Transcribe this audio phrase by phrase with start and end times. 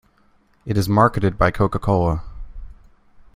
[0.65, 2.23] It is marketed by Coca-Cola.